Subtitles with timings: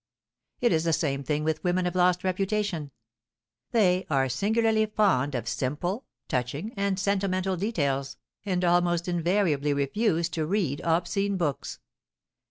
[0.61, 2.89] It is the same thing with women of lost reputation;
[3.69, 10.47] they are singularly fond of simple, touching, and sentimental details, and almost invariably refuse to
[10.47, 11.77] read obscene books.